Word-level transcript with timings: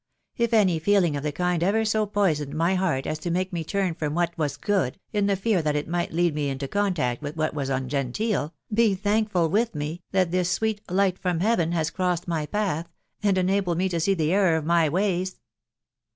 if 0.35 0.51
any 0.51 0.79
feeling 0.79 1.15
of 1.15 1.21
the 1.21 1.31
kind 1.31 1.61
ever 1.61 1.85
so 1.85 2.07
poisoned 2.07 2.55
my 2.55 2.73
heart 2.73 3.05
as 3.05 3.19
to 3.19 3.29
make 3.29 3.53
me 3.53 3.63
turn 3.63 3.93
from 3.93 4.15
what 4.15 4.35
was 4.35 4.57
good, 4.57 4.99
in 5.13 5.27
the 5.27 5.35
fear 5.35 5.61
that 5.61 5.75
it 5.75 5.87
might 5.87 6.11
lead 6.11 6.33
me 6.33 6.49
into 6.49 6.67
contact 6.67 7.21
with 7.21 7.35
what 7.37 7.53
was 7.53 7.69
ungentecl, 7.69 8.51
be 8.73 8.95
thankful 8.95 9.47
with 9.47 9.75
me, 9.75 10.01
that 10.11 10.31
this 10.31 10.49
sweet' 10.49 10.81
light 10.91 11.19
from 11.19 11.39
heaven' 11.39 11.71
has 11.73 11.91
crossed 11.91 12.27
my 12.27 12.47
path, 12.47 12.89
and 13.21 13.37
enabled 13.37 13.77
me 13.77 13.87
to 13.87 13.99
see 13.99 14.15
the 14.15 14.33
error 14.33 14.55
of 14.55 14.65
my 14.65 14.89
ways." 14.89 15.39